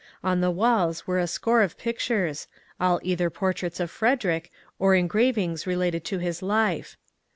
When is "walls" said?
0.49-1.05